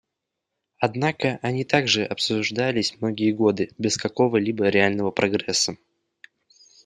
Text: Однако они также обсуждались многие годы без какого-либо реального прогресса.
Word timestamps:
Однако 0.79 1.37
они 1.43 1.63
также 1.63 2.03
обсуждались 2.05 2.99
многие 2.99 3.31
годы 3.33 3.69
без 3.77 3.97
какого-либо 3.97 4.67
реального 4.69 5.11
прогресса. 5.11 5.77